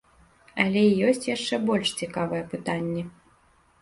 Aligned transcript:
Але 0.63 0.83
ёсць 1.11 1.29
яшчэ 1.35 1.55
больш 1.67 1.93
цікавае 2.03 2.43
пытанне. 2.55 3.03